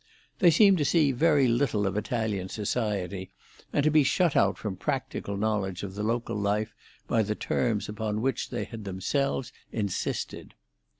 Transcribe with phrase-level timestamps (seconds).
[0.39, 3.29] They seemed to see very little of Italian society,
[3.71, 6.73] and to be shut out from practical knowledge of the local life
[7.07, 10.55] by the terms upon which they had themselves insisted.